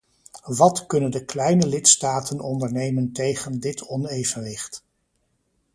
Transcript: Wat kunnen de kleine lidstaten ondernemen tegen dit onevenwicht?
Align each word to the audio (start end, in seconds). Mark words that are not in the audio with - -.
Wat 0.47 0.85
kunnen 0.85 1.11
de 1.11 1.25
kleine 1.25 1.67
lidstaten 1.67 2.39
ondernemen 2.39 3.11
tegen 3.11 3.59
dit 3.59 3.83
onevenwicht? 3.87 4.83